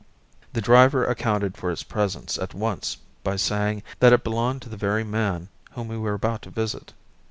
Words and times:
The 0.53 0.61
driver 0.61 1.05
accounted 1.05 1.55
for 1.55 1.69
its 1.69 1.83
presence 1.83 2.39
at 2.39 2.55
once 2.55 2.97
by 3.23 3.35
saying 3.35 3.83
that 3.99 4.11
it 4.11 4.23
belonged 4.23 4.63
to 4.63 4.69
the 4.69 4.75
very 4.75 5.03
man 5.03 5.49
whom 5.73 5.89
we 5.89 5.95
were 5.99 6.15
about 6.15 6.41
to 6.41 6.49
visit. 6.49 6.93